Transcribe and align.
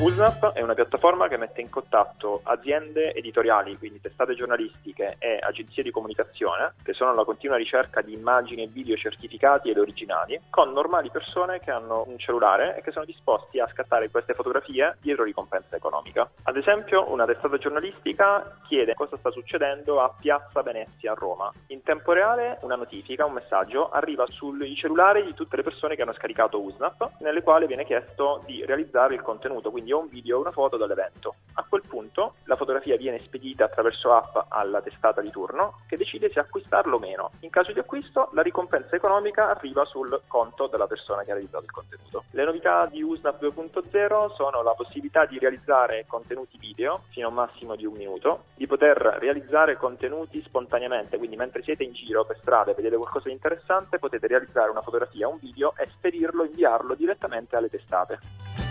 Usnap 0.00 0.52
è 0.52 0.60
una 0.60 0.74
piattaforma 0.74 1.28
che 1.28 1.36
mette 1.36 1.60
in 1.60 1.70
contatto 1.70 2.40
aziende 2.42 3.14
editoriali, 3.14 3.78
quindi 3.78 4.00
testate 4.00 4.34
giornalistiche 4.34 5.16
e 5.18 5.38
agenzie 5.40 5.84
di 5.84 5.92
comunicazione, 5.92 6.74
che 6.82 6.92
sono 6.92 7.10
alla 7.10 7.24
continua 7.24 7.56
ricerca 7.56 8.02
di 8.02 8.12
immagini 8.12 8.64
e 8.64 8.66
video 8.66 8.96
certificati 8.96 9.70
ed 9.70 9.78
originali, 9.78 10.38
con 10.50 10.72
normali 10.72 11.10
persone 11.10 11.60
che 11.60 11.70
hanno 11.70 12.04
un 12.08 12.18
cellulare 12.18 12.76
e 12.76 12.82
che 12.82 12.90
sono 12.90 13.04
disposti 13.04 13.60
a 13.60 13.68
scattare 13.72 14.10
queste 14.10 14.34
fotografie 14.34 14.96
dietro 15.00 15.22
ricompensa 15.22 15.76
economica. 15.76 16.28
Ad 16.42 16.56
esempio, 16.56 17.10
una 17.10 17.24
testata 17.24 17.56
giornalistica 17.56 18.58
chiede 18.66 18.94
cosa 18.94 19.16
sta 19.16 19.30
succedendo 19.30 20.02
a 20.02 20.12
Piazza 20.20 20.60
Venezia 20.62 21.12
a 21.12 21.14
Roma. 21.14 21.50
In 21.68 21.82
tempo 21.82 22.12
reale 22.12 22.58
una 22.62 22.74
notifica, 22.74 23.24
un 23.24 23.34
messaggio 23.34 23.90
arriva 23.90 24.26
sui 24.28 24.74
cellulari 24.74 25.24
di 25.24 25.34
tutte 25.34 25.56
le 25.56 25.62
persone 25.62 25.94
che 25.94 26.02
hanno 26.02 26.14
scaricato 26.14 26.60
Usnap, 26.60 27.12
nelle 27.20 27.42
quali 27.42 27.68
viene 27.68 27.86
chiesto 27.86 28.42
di 28.44 28.64
realizzare 28.66 29.14
il 29.14 29.22
contenuto, 29.22 29.70
quindi 29.70 29.83
o 29.92 30.00
un 30.00 30.08
video 30.08 30.38
o 30.38 30.40
una 30.40 30.52
foto 30.52 30.76
dall'evento. 30.76 31.34
A 31.54 31.64
quel 31.68 31.82
punto 31.86 32.34
la 32.44 32.56
fotografia 32.56 32.96
viene 32.96 33.22
spedita 33.24 33.64
attraverso 33.64 34.12
app 34.12 34.36
alla 34.48 34.80
testata 34.80 35.20
di 35.20 35.30
turno 35.30 35.80
che 35.86 35.96
decide 35.96 36.30
se 36.32 36.40
acquistarlo 36.40 36.96
o 36.96 36.98
meno. 36.98 37.30
In 37.40 37.50
caso 37.50 37.72
di 37.72 37.78
acquisto 37.78 38.30
la 38.32 38.42
ricompensa 38.42 38.96
economica 38.96 39.48
arriva 39.50 39.84
sul 39.84 40.22
conto 40.26 40.66
della 40.66 40.86
persona 40.86 41.22
che 41.22 41.30
ha 41.30 41.34
realizzato 41.34 41.64
il 41.64 41.70
contenuto. 41.70 42.24
Le 42.30 42.44
novità 42.44 42.86
di 42.86 43.02
USNAP 43.02 43.42
2.0 43.42 44.34
sono 44.34 44.62
la 44.62 44.72
possibilità 44.72 45.26
di 45.26 45.38
realizzare 45.38 46.04
contenuti 46.08 46.58
video 46.58 47.02
fino 47.10 47.26
a 47.26 47.28
un 47.30 47.36
massimo 47.36 47.76
di 47.76 47.86
un 47.86 47.94
minuto, 47.94 48.44
di 48.54 48.66
poter 48.66 48.96
realizzare 49.20 49.76
contenuti 49.76 50.42
spontaneamente, 50.42 51.18
quindi 51.18 51.36
mentre 51.36 51.62
siete 51.62 51.84
in 51.84 51.92
giro 51.92 52.24
per 52.24 52.38
strada 52.40 52.72
e 52.72 52.74
vedete 52.74 52.96
qualcosa 52.96 53.28
di 53.28 53.34
interessante 53.34 53.98
potete 53.98 54.26
realizzare 54.26 54.70
una 54.70 54.82
fotografia, 54.82 55.28
un 55.28 55.38
video 55.38 55.74
e 55.76 55.88
spedirlo, 55.92 56.44
inviarlo 56.44 56.94
direttamente 56.94 57.56
alle 57.56 57.70
testate. 57.70 58.63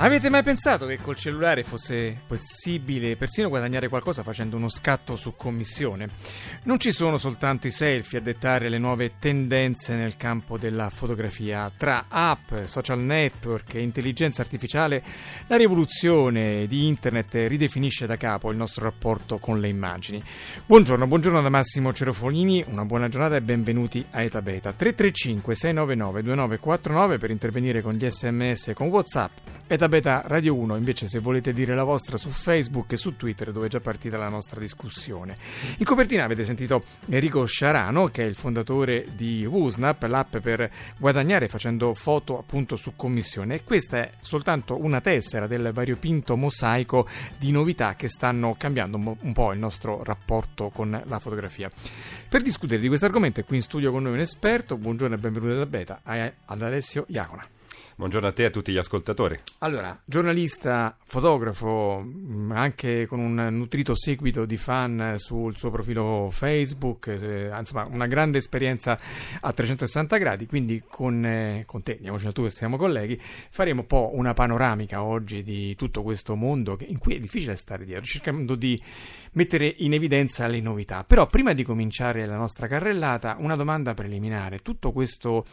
Avete 0.00 0.30
mai 0.30 0.44
pensato 0.44 0.86
che 0.86 0.98
col 0.98 1.16
cellulare 1.16 1.64
fosse 1.64 2.20
possibile 2.24 3.16
persino 3.16 3.48
guadagnare 3.48 3.88
qualcosa 3.88 4.22
facendo 4.22 4.54
uno 4.54 4.68
scatto 4.68 5.16
su 5.16 5.34
commissione? 5.34 6.10
Non 6.62 6.78
ci 6.78 6.92
sono 6.92 7.16
soltanto 7.16 7.66
i 7.66 7.72
selfie 7.72 8.20
a 8.20 8.22
dettare 8.22 8.68
le 8.68 8.78
nuove 8.78 9.14
tendenze 9.18 9.96
nel 9.96 10.16
campo 10.16 10.56
della 10.56 10.88
fotografia. 10.88 11.68
Tra 11.76 12.04
app, 12.08 12.62
social 12.66 13.00
network 13.00 13.74
e 13.74 13.82
intelligenza 13.82 14.40
artificiale, 14.40 15.02
la 15.48 15.56
rivoluzione 15.56 16.68
di 16.68 16.86
internet 16.86 17.34
ridefinisce 17.48 18.06
da 18.06 18.16
capo 18.16 18.52
il 18.52 18.56
nostro 18.56 18.84
rapporto 18.84 19.38
con 19.38 19.58
le 19.58 19.66
immagini. 19.66 20.22
Buongiorno, 20.64 21.08
buongiorno 21.08 21.42
da 21.42 21.48
Massimo 21.48 21.92
Cerofolini, 21.92 22.64
una 22.68 22.84
buona 22.84 23.08
giornata 23.08 23.34
e 23.34 23.40
benvenuti 23.40 24.06
a 24.12 24.22
Eta 24.22 24.42
Beta. 24.42 24.72
335 24.72 25.56
699 25.56 26.22
2949 26.22 27.18
per 27.18 27.30
intervenire 27.32 27.82
con 27.82 27.94
gli 27.94 28.08
sms 28.08 28.68
e 28.68 28.74
con 28.74 28.86
Whatsapp. 28.86 29.32
Eta 29.66 29.86
Beta 29.88 30.22
Radio 30.26 30.54
1 30.54 30.76
invece 30.76 31.08
se 31.08 31.18
volete 31.18 31.52
dire 31.52 31.74
la 31.74 31.82
vostra 31.82 32.16
su 32.16 32.28
Facebook 32.28 32.92
e 32.92 32.96
su 32.96 33.16
Twitter 33.16 33.52
dove 33.52 33.66
è 33.66 33.68
già 33.70 33.80
partita 33.80 34.16
la 34.16 34.28
nostra 34.28 34.60
discussione. 34.60 35.36
In 35.78 35.84
copertina 35.84 36.24
avete 36.24 36.44
sentito 36.44 36.82
Enrico 37.08 37.44
Sciarano 37.46 38.06
che 38.08 38.22
è 38.22 38.26
il 38.26 38.34
fondatore 38.34 39.06
di 39.14 39.44
Usnap, 39.44 40.02
l'app 40.04 40.36
per 40.38 40.70
guadagnare 40.98 41.48
facendo 41.48 41.94
foto 41.94 42.38
appunto 42.38 42.76
su 42.76 42.92
commissione 42.94 43.56
e 43.56 43.64
questa 43.64 43.98
è 43.98 44.10
soltanto 44.20 44.82
una 44.82 45.00
tessera 45.00 45.46
del 45.46 45.70
variopinto 45.72 46.36
mosaico 46.36 47.08
di 47.38 47.50
novità 47.50 47.94
che 47.94 48.08
stanno 48.08 48.54
cambiando 48.56 48.96
un 48.96 49.32
po' 49.32 49.52
il 49.52 49.58
nostro 49.58 50.04
rapporto 50.04 50.70
con 50.70 51.02
la 51.04 51.18
fotografia. 51.18 51.70
Per 52.28 52.42
discutere 52.42 52.80
di 52.80 52.88
questo 52.88 53.06
argomento 53.06 53.40
è 53.40 53.44
qui 53.44 53.56
in 53.56 53.62
studio 53.62 53.90
con 53.90 54.02
noi 54.02 54.12
un 54.12 54.20
esperto, 54.20 54.76
buongiorno 54.76 55.14
e 55.14 55.18
benvenuto 55.18 55.56
da 55.56 55.66
Beta, 55.66 56.00
ad 56.04 56.62
Alessio 56.62 57.04
Iacona. 57.08 57.57
Buongiorno 57.98 58.28
a 58.28 58.32
te 58.32 58.42
e 58.42 58.46
a 58.46 58.50
tutti 58.50 58.70
gli 58.70 58.76
ascoltatori. 58.76 59.36
Allora, 59.58 60.00
giornalista, 60.04 60.96
fotografo, 61.02 62.00
mm, 62.00 62.52
anche 62.52 63.06
con 63.06 63.18
un 63.18 63.48
nutrito 63.50 63.96
seguito 63.96 64.44
di 64.44 64.56
fan 64.56 65.14
sul 65.16 65.56
suo 65.56 65.70
profilo 65.70 66.28
Facebook, 66.30 67.08
eh, 67.08 67.50
insomma 67.58 67.88
una 67.90 68.06
grande 68.06 68.38
esperienza 68.38 68.96
a 69.40 69.52
360 69.52 70.16
gradi, 70.16 70.46
quindi 70.46 70.84
con, 70.88 71.24
eh, 71.24 71.64
con 71.66 71.82
te, 71.82 71.96
andiamoci 71.96 72.32
tu 72.32 72.44
che 72.44 72.50
siamo 72.50 72.76
colleghi, 72.76 73.18
faremo 73.20 73.80
un 73.80 73.86
po' 73.88 74.12
una 74.14 74.32
panoramica 74.32 75.02
oggi 75.02 75.42
di 75.42 75.74
tutto 75.74 76.04
questo 76.04 76.36
mondo 76.36 76.78
in 76.86 76.98
cui 76.98 77.16
è 77.16 77.18
difficile 77.18 77.56
stare 77.56 77.84
dietro, 77.84 78.04
cercando 78.04 78.54
di 78.54 78.80
mettere 79.32 79.74
in 79.78 79.92
evidenza 79.92 80.46
le 80.46 80.60
novità. 80.60 81.02
Però 81.02 81.26
prima 81.26 81.52
di 81.52 81.64
cominciare 81.64 82.26
la 82.26 82.36
nostra 82.36 82.68
carrellata, 82.68 83.34
una 83.40 83.56
domanda 83.56 83.92
preliminare. 83.92 84.60
Tutto 84.60 84.92
questo 84.92 85.44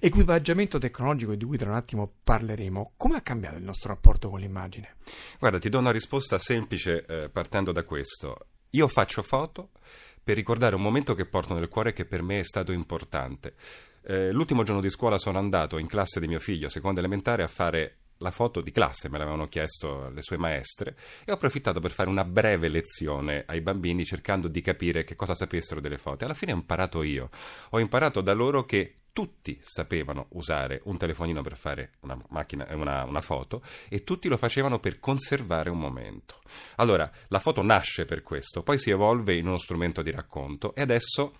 equipaggiamento 0.00 0.78
tecnologico 0.78 1.36
di 1.36 1.44
cui 1.44 1.56
tra 1.56 1.70
un 1.70 1.76
attimo 1.76 1.90
attimo 1.92 2.10
parleremo. 2.24 2.94
Come 2.96 3.16
ha 3.16 3.20
cambiato 3.20 3.56
il 3.56 3.62
nostro 3.62 3.90
rapporto 3.90 4.30
con 4.30 4.40
l'immagine? 4.40 4.96
Guarda, 5.38 5.58
ti 5.58 5.68
do 5.68 5.78
una 5.78 5.90
risposta 5.90 6.38
semplice 6.38 7.04
eh, 7.04 7.28
partendo 7.28 7.72
da 7.72 7.84
questo. 7.84 8.46
Io 8.70 8.88
faccio 8.88 9.22
foto 9.22 9.70
per 10.22 10.36
ricordare 10.36 10.74
un 10.74 10.82
momento 10.82 11.14
che 11.14 11.26
porto 11.26 11.54
nel 11.54 11.68
cuore 11.68 11.92
che 11.92 12.06
per 12.06 12.22
me 12.22 12.40
è 12.40 12.44
stato 12.44 12.72
importante. 12.72 13.54
Eh, 14.04 14.32
l'ultimo 14.32 14.62
giorno 14.62 14.80
di 14.80 14.90
scuola 14.90 15.18
sono 15.18 15.38
andato 15.38 15.78
in 15.78 15.86
classe 15.86 16.18
di 16.18 16.26
mio 16.26 16.38
figlio, 16.38 16.68
seconda 16.68 17.00
elementare, 17.00 17.42
a 17.42 17.48
fare 17.48 17.98
la 18.18 18.30
foto 18.30 18.60
di 18.60 18.70
classe, 18.70 19.08
me 19.08 19.18
l'avevano 19.18 19.48
chiesto 19.48 20.08
le 20.10 20.22
sue 20.22 20.38
maestre, 20.38 20.96
e 21.24 21.32
ho 21.32 21.34
approfittato 21.34 21.80
per 21.80 21.90
fare 21.90 22.08
una 22.08 22.24
breve 22.24 22.68
lezione 22.68 23.42
ai 23.46 23.60
bambini 23.60 24.04
cercando 24.04 24.46
di 24.46 24.60
capire 24.60 25.02
che 25.02 25.16
cosa 25.16 25.34
sapessero 25.34 25.80
delle 25.80 25.98
foto. 25.98 26.24
Alla 26.24 26.34
fine 26.34 26.52
ho 26.52 26.56
imparato 26.56 27.02
io. 27.02 27.30
Ho 27.70 27.80
imparato 27.80 28.20
da 28.20 28.32
loro 28.32 28.64
che 28.64 29.01
tutti 29.12 29.58
sapevano 29.60 30.26
usare 30.30 30.80
un 30.84 30.96
telefonino 30.96 31.42
per 31.42 31.56
fare 31.56 31.92
una, 32.00 32.16
macchina, 32.30 32.66
una, 32.70 33.04
una, 33.04 33.20
foto 33.20 33.62
e 33.88 34.04
tutti 34.04 34.28
lo 34.28 34.36
facevano 34.36 34.78
per 34.78 34.98
conservare 34.98 35.70
un 35.70 35.78
momento. 35.78 36.40
Allora, 36.76 37.10
la 37.28 37.38
foto 37.38 37.62
nasce 37.62 38.04
per 38.04 38.22
questo, 38.22 38.62
poi 38.62 38.78
si 38.78 38.90
evolve 38.90 39.34
in 39.34 39.46
uno 39.46 39.58
strumento 39.58 40.02
di 40.02 40.10
racconto 40.10 40.74
e 40.74 40.80
adesso 40.80 41.34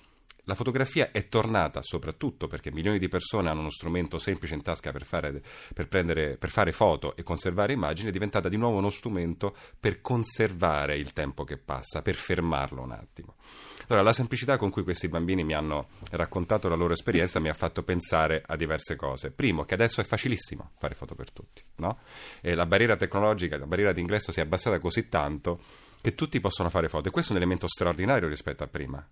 la 0.44 0.54
fotografia 0.54 1.12
è 1.12 1.28
tornata 1.28 1.82
soprattutto 1.82 2.48
perché 2.48 2.72
milioni 2.72 2.98
di 2.98 3.08
persone 3.08 3.48
hanno 3.48 3.60
uno 3.60 3.70
strumento 3.70 4.18
semplice 4.18 4.54
in 4.54 4.62
tasca 4.62 4.90
per 4.90 5.04
fare, 5.04 5.40
per, 5.72 5.86
prendere, 5.86 6.36
per 6.36 6.50
fare, 6.50 6.72
foto 6.72 7.14
e 7.14 7.22
conservare 7.22 7.72
immagini, 7.72 8.08
è 8.08 8.12
diventata 8.12 8.48
di 8.48 8.56
nuovo 8.56 8.78
uno 8.78 8.90
strumento 8.90 9.56
per 9.78 10.00
conservare 10.00 10.96
il 10.96 11.12
tempo 11.12 11.44
che 11.44 11.58
passa, 11.58 12.02
per 12.02 12.16
fermarlo 12.16 12.82
un 12.82 12.90
attimo. 12.90 13.36
Allora, 13.86 14.04
la 14.04 14.12
semplicità 14.12 14.56
con 14.56 14.70
cui 14.70 14.82
questi 14.82 15.08
bambini 15.08 15.44
mi 15.44 15.54
hanno 15.54 15.90
raccontato 16.10 16.68
la 16.68 16.74
loro 16.74 16.94
esperienza 16.94 17.38
mi 17.38 17.48
ha 17.48 17.54
fatto 17.54 17.84
pensare 17.84 18.42
a 18.44 18.56
diverse 18.56 18.96
cose. 18.96 19.30
Primo, 19.30 19.64
che 19.64 19.74
adesso 19.74 20.00
è 20.00 20.04
facilissimo 20.04 20.72
fare 20.78 20.94
foto 20.94 21.14
per 21.14 21.30
tutti, 21.30 21.62
no? 21.76 21.98
La 22.40 22.66
barriera 22.66 22.96
tecnologica, 22.96 23.58
la 23.58 23.66
barriera 23.66 23.92
d'ingresso 23.92 24.32
si 24.32 24.40
è 24.40 24.42
abbassata 24.42 24.80
così 24.80 25.08
tanto 25.08 25.60
che 26.00 26.14
tutti 26.14 26.40
possono 26.40 26.68
fare 26.68 26.88
foto 26.88 27.08
e 27.08 27.10
questo 27.12 27.32
è 27.32 27.36
un 27.36 27.42
elemento 27.42 27.68
straordinario 27.68 28.28
rispetto 28.28 28.64
a 28.64 28.66
prima. 28.66 29.06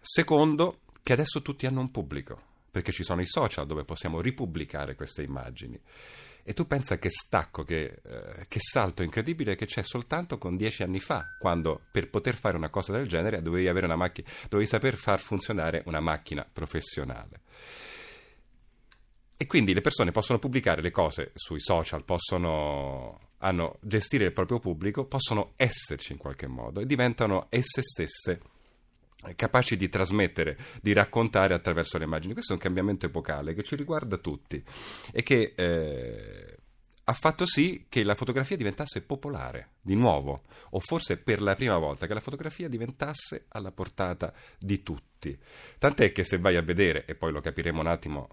Secondo, 0.00 0.80
che 1.02 1.12
adesso 1.12 1.42
tutti 1.42 1.66
hanno 1.66 1.80
un 1.80 1.90
pubblico, 1.90 2.40
perché 2.70 2.90
ci 2.92 3.02
sono 3.02 3.20
i 3.20 3.26
social 3.26 3.66
dove 3.66 3.84
possiamo 3.84 4.20
ripubblicare 4.20 4.94
queste 4.94 5.22
immagini. 5.22 5.78
E 6.42 6.54
tu 6.54 6.66
pensa 6.66 6.98
che 6.98 7.10
stacco, 7.10 7.64
che, 7.64 8.00
eh, 8.02 8.46
che, 8.48 8.58
salto 8.60 9.02
incredibile 9.02 9.56
che 9.56 9.66
c'è 9.66 9.82
soltanto 9.82 10.38
con 10.38 10.56
dieci 10.56 10.82
anni 10.82 10.98
fa, 10.98 11.36
quando 11.38 11.82
per 11.92 12.08
poter 12.08 12.34
fare 12.34 12.56
una 12.56 12.70
cosa 12.70 12.92
del 12.92 13.06
genere 13.06 13.42
dovevi, 13.42 13.70
macchina, 13.70 14.28
dovevi 14.48 14.68
saper 14.68 14.96
far 14.96 15.20
funzionare 15.20 15.82
una 15.84 16.00
macchina 16.00 16.48
professionale. 16.50 17.40
E 19.36 19.46
quindi 19.46 19.74
le 19.74 19.80
persone 19.80 20.12
possono 20.12 20.38
pubblicare 20.38 20.82
le 20.82 20.90
cose 20.90 21.32
sui 21.34 21.60
social, 21.60 22.04
possono 22.04 23.28
hanno, 23.38 23.78
gestire 23.80 24.24
il 24.24 24.32
proprio 24.32 24.58
pubblico, 24.58 25.04
possono 25.04 25.52
esserci 25.56 26.12
in 26.12 26.18
qualche 26.18 26.46
modo 26.46 26.80
e 26.80 26.86
diventano 26.86 27.46
esse 27.50 27.82
stesse 27.82 28.40
capaci 29.36 29.76
di 29.76 29.88
trasmettere, 29.88 30.56
di 30.80 30.92
raccontare 30.92 31.54
attraverso 31.54 31.98
le 31.98 32.04
immagini. 32.04 32.32
Questo 32.32 32.52
è 32.52 32.56
un 32.56 32.62
cambiamento 32.62 33.06
epocale 33.06 33.54
che 33.54 33.62
ci 33.62 33.76
riguarda 33.76 34.16
tutti 34.16 34.62
e 35.12 35.22
che 35.22 35.52
eh, 35.56 36.58
ha 37.04 37.12
fatto 37.12 37.44
sì 37.44 37.86
che 37.88 38.04
la 38.04 38.14
fotografia 38.14 38.56
diventasse 38.56 39.02
popolare, 39.02 39.70
di 39.80 39.94
nuovo, 39.96 40.44
o 40.70 40.80
forse 40.80 41.16
per 41.16 41.42
la 41.42 41.56
prima 41.56 41.76
volta 41.76 42.06
che 42.06 42.14
la 42.14 42.20
fotografia 42.20 42.68
diventasse 42.68 43.46
alla 43.48 43.72
portata 43.72 44.32
di 44.58 44.82
tutti. 44.82 45.36
Tant'è 45.78 46.12
che 46.12 46.22
se 46.22 46.38
vai 46.38 46.56
a 46.56 46.62
vedere, 46.62 47.04
e 47.06 47.16
poi 47.16 47.32
lo 47.32 47.40
capiremo 47.40 47.80
un 47.80 47.88
attimo 47.88 48.28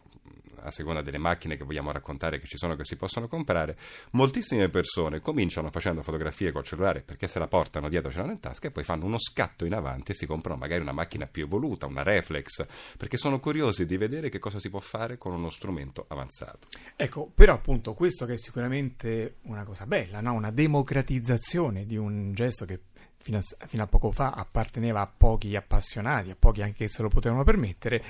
a 0.62 0.72
seconda 0.72 1.02
delle 1.02 1.18
macchine 1.18 1.58
che 1.58 1.64
vogliamo 1.64 1.92
raccontare 1.92 2.40
che 2.40 2.48
ci 2.48 2.58
sono 2.58 2.76
che 2.76 2.86
si 2.86 2.96
possono 2.96 3.28
comprare, 3.28 3.78
moltissime 4.12 4.70
persone 4.70 5.20
cominciano 5.20 5.70
facendo 5.70 6.02
fotografie 6.02 6.52
col 6.52 6.64
cellulare 6.64 7.02
perché 7.02 7.28
se 7.28 7.40
la 7.40 7.48
portano 7.48 7.90
dietro 7.90 8.12
ce 8.12 8.18
l'hanno 8.20 8.32
in 8.32 8.40
tasca 8.40 8.68
e 8.68 8.72
poi 8.72 8.84
fanno 8.84 9.06
uno 9.06 9.18
scatto 9.20 9.66
in 9.66 9.74
avanti 9.74 10.12
e 10.12 10.16
si 10.16 10.26
comprano 10.26 10.58
magari 10.58 10.82
una 10.82 10.92
macchina 10.92 11.28
più 11.28 11.44
evoluta, 11.44 11.86
una 11.86 12.04
reflex, 12.04 12.66
perché 12.98 13.18
sono 13.18 13.40
curiosi 13.40 13.86
di 13.86 13.98
vedere 13.98 14.30
che 14.30 14.40
cosa 14.40 14.60
si 14.60 14.70
può 14.70 14.80
fare 14.80 15.18
con 15.18 15.34
uno 15.34 15.50
strumento 15.50 16.06
avanzato. 16.08 16.68
Ecco, 16.96 17.32
però 17.34 17.54
appunto 17.54 17.94
questo 17.94 18.26
che 18.26 18.34
è 18.34 18.38
sicuramente 18.38 19.38
una 19.44 19.64
cosa 19.64 19.86
bella, 19.86 20.22
no? 20.22 20.34
una 20.34 20.52
democratizzazione 20.52 21.86
di 21.86 21.98
un 21.98 22.34
gesto 22.34 22.66
che 22.66 22.80
fino 23.28 23.40
a, 23.40 23.68
fino 23.68 23.84
a, 23.84 23.88
poco 23.88 24.12
fa 24.12 24.32
apparteneva 24.32 25.02
a 25.02 25.08
pochi 25.08 25.54
appassionati, 25.58 26.30
a 26.30 26.36
pochi 26.40 26.62
anche 26.62 26.86
che 26.86 26.90
se 26.90 27.02
lo 27.02 27.10
potevano 27.10 27.44
permettere, 27.44 28.02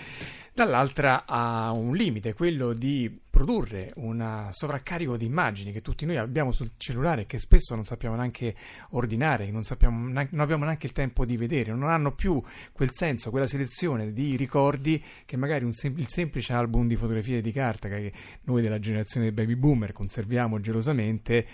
dall'altra 0.54 1.25
ha 1.25 1.72
un 1.72 1.96
limite, 1.96 2.36
quello 2.36 2.74
di 2.74 3.19
produrre 3.28 3.94
un 3.96 4.48
sovraccarico 4.52 5.18
di 5.18 5.25
immagini 5.25 5.72
che 5.72 5.81
tutti 5.81 6.06
noi 6.06 6.18
abbiamo 6.18 6.52
sul 6.52 6.72
cellulare 6.78 7.25
che 7.25 7.40
spesso 7.40 7.74
non 7.74 7.84
sappiamo 7.84 8.16
neanche 8.16 8.56
ordinare, 8.92 9.50
non, 9.50 9.62
sappiamo, 9.62 10.08
non 10.08 10.40
abbiamo 10.40 10.66
neanche 10.66 10.86
il 10.86 10.92
tempo 10.92 11.25
di 11.25 11.36
vedere, 11.36 11.72
non 11.74 11.90
hanno 11.90 12.13
più 12.13 12.40
quel 12.72 12.90
senso, 12.92 13.31
quella 13.31 13.48
selezione 13.48 14.13
di 14.13 14.36
ricordi 14.36 15.04
che 15.25 15.36
magari 15.36 15.63
un, 15.63 15.72
il 15.96 16.08
semplice 16.10 16.54
album 16.54 16.88
di 16.88 16.96
fotografie 16.96 17.42
di 17.42 17.52
carta 17.52 17.90
che 17.90 18.12
noi 18.44 18.62
della 18.62 18.80
generazione 18.80 19.31
dei 19.31 19.34
baby 19.34 19.60
boomer 19.60 19.94
conserviamo 19.94 20.60
gelosamente 20.60 21.48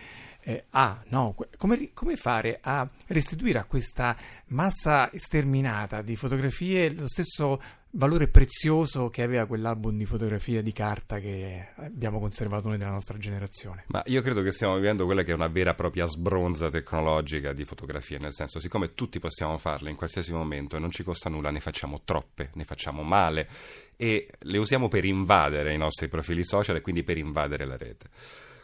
eh, 0.44 0.66
ah, 0.72 1.02
no, 1.08 1.36
come, 1.58 1.92
come, 1.94 2.16
fare 2.16 2.60
a 2.62 2.88
restituire 3.08 3.60
a 3.60 3.64
questa 3.64 4.16
massa 4.48 5.10
sterminata 5.16 6.02
di 6.02 6.16
fotografie 6.16 6.94
lo 6.94 7.08
stesso 7.08 7.62
valore 7.96 8.28
prezioso 8.28 9.10
che 9.10 9.22
aveva 9.22 9.46
quell'album 9.46 9.96
di 9.96 10.06
fotografie 10.06 10.64
di 10.64 10.72
carta 10.72 11.20
che 11.20 11.70
abbiamo 11.76 12.20
conservato 12.20 12.68
noi 12.68 12.78
della 12.78 12.92
nostra 12.92 13.18
generazione. 13.18 13.86
Ma 13.88 14.02
io 14.08 14.22
credo 14.22 14.42
che 14.42 14.52
stiamo 14.52 14.76
vivendo 14.76 15.06
quella 15.06 15.24
che 15.24 15.32
è 15.32 15.36
una 15.36 15.48
vera 15.48 15.72
e 15.72 15.76
propria 15.76 16.06
sbronza 16.08 16.70
tecnologica 16.70 17.54
di 17.54 17.66
fotografie, 17.66 18.18
nel 18.18 18.34
senso, 18.34 18.60
siccome 18.60 18.94
tutti 18.96 19.20
possiamo 19.20 19.58
farle 19.58 19.92
in 19.92 19.96
qualsiasi 19.96 20.34
momento 20.34 20.76
e 20.76 20.80
non 20.80 20.92
ci 20.92 21.04
costa 21.04 21.30
nulla, 21.30 21.52
ne 21.52 21.60
facciamo 21.60 22.02
troppe, 22.04 22.50
ne 22.54 22.64
facciamo 22.64 23.04
male 23.04 23.48
e 23.96 24.28
le 24.40 24.58
usiamo 24.58 24.88
per 24.88 25.06
invadere 25.06 25.74
i 25.74 25.78
nostri 25.78 26.08
profili 26.08 26.44
social 26.44 26.76
e 26.76 26.82
quindi 26.82 27.04
per 27.04 27.18
invadere 27.18 27.66
la 27.66 27.78
rete. 27.78 28.10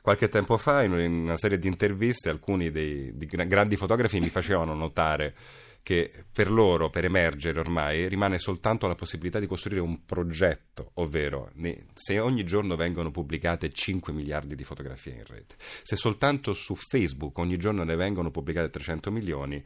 Qualche 0.10 0.28
tempo 0.28 0.58
fa, 0.58 0.82
in 0.82 0.92
una 0.92 1.38
serie 1.38 1.60
di 1.60 1.68
interviste, 1.68 2.30
alcuni 2.30 2.72
dei 2.72 3.14
grandi 3.46 3.76
fotografi 3.76 4.20
mi 4.20 4.30
facevano 4.30 4.74
notare 4.74 5.36
che 5.82 6.12
per 6.32 6.52
loro, 6.52 6.90
per 6.90 7.06
emergere 7.06 7.60
ormai, 7.60 8.08
rimane 8.08 8.38
soltanto 8.38 8.88
la 8.88 8.96
possibilità 8.96 9.40
di 9.40 9.48
costruire 9.48 9.82
un 9.82 10.06
progetto, 10.06 10.92
ovvero 10.96 11.52
se 11.94 12.20
ogni 12.20 12.44
giorno 12.44 12.76
vengono 12.76 13.12
pubblicate 13.12 13.72
5 13.72 14.14
miliardi 14.14 14.56
di 14.56 14.64
fotografie 14.64 15.14
in 15.14 15.24
rete, 15.26 15.56
se 15.82 15.96
soltanto 15.96 16.54
su 16.54 16.76
Facebook 16.76 17.38
ogni 17.40 17.58
giorno 17.58 17.84
ne 17.84 17.96
vengono 17.96 18.30
pubblicate 18.30 18.70
300 18.70 19.12
milioni, 19.12 19.64